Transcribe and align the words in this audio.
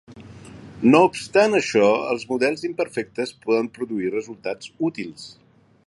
No 0.93 1.01
obstant 1.07 1.53
això, 1.59 1.89
els 2.13 2.25
models 2.31 2.65
imperfectes 2.71 3.35
poden 3.45 3.71
produir 3.77 4.13
resultats 4.17 4.73
útils. 4.91 5.31